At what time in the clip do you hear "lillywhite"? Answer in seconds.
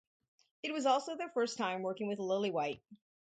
2.17-2.81